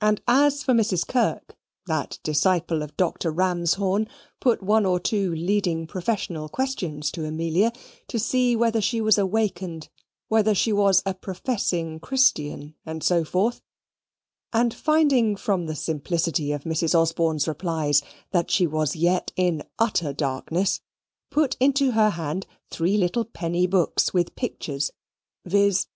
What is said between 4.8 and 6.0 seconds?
or two leading